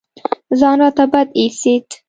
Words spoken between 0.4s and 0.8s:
ځان